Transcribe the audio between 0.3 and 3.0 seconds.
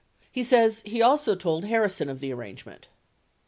He says he also told Harrison of the arrangement.